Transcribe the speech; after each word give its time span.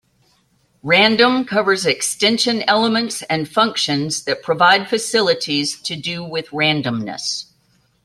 Random 0.81 1.45
covers 1.45 1.85
extension 1.85 2.63
elements 2.63 3.21
and 3.29 3.47
functions 3.47 4.23
that 4.23 4.41
provide 4.41 4.89
facilities 4.89 5.79
to 5.83 5.95
do 5.95 6.23
with 6.23 6.47
randomness. 6.47 7.45